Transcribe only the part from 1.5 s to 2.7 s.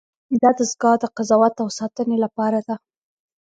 او ساتنې لپاره